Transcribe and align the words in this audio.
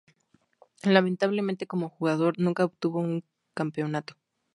Lamentablemente 0.85 1.67
como 1.67 1.87
jugador, 1.91 2.33
nunca 2.39 2.65
obtuvo 2.65 2.99
un 3.01 3.23
campeonato. 3.53 4.15